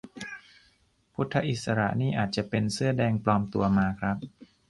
[1.13, 4.17] พุทธอิสระนี่อาจจะเป็นเสื้อแดงปลอมตัวมาครับ